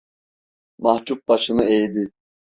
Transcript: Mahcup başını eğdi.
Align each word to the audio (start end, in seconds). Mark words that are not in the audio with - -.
Mahcup 0.77 1.27
başını 1.27 1.63
eğdi. 1.65 2.11